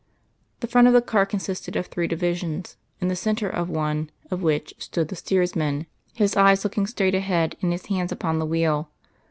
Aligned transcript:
The 0.61 0.67
front 0.67 0.87
of 0.87 0.95
the 0.95 1.01
car 1.03 1.27
consisted 1.27 1.75
of 1.75 1.85
three 1.85 2.07
divisions, 2.07 2.75
in 2.99 3.07
the 3.07 3.15
centre 3.15 3.47
of 3.51 3.69
one 3.69 4.09
of 4.31 4.41
which 4.41 4.73
stood 4.79 5.09
the 5.09 5.15
steersman, 5.15 5.85
his 6.15 6.35
eyes 6.35 6.63
looking 6.63 6.87
straight 6.87 7.13
ahead, 7.13 7.55
and 7.61 7.71
his 7.71 7.85
hands 7.85 8.11
upon 8.11 8.39
the 8.39 8.47
wheel. 8.47 8.89